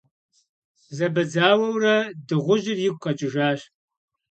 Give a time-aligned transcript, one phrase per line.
[0.95, 1.95] Зэбэдзауэурэ,
[2.27, 3.59] дыгъужьыр игу къэкӏыжащ.